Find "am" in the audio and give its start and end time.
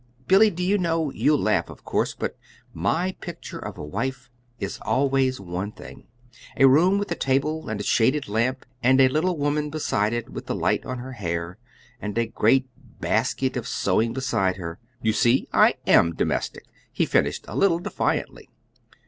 15.85-16.15